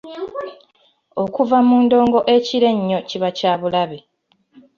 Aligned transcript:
Okuva 1.23 1.57
mu 1.67 1.77
ndongo 1.85 2.19
ekiro 2.35 2.65
ennyo 2.73 2.99
kiba 3.09 3.29
kya 3.37 3.53
bulabe. 3.59 3.99